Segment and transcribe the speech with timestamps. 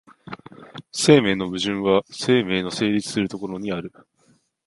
[0.91, 3.93] 生命の矛盾は生命の成立する所にある。